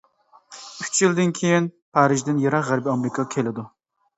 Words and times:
ئۈچ 0.85 1.01
يىلدىن 1.03 1.33
كېيىن 1.41 1.67
پارىژدىن 1.99 2.43
يىراق 2.47 2.67
غەربىي 2.71 2.93
ئامېرىكىغا 2.95 3.31
كېلىدۇ. 3.37 3.69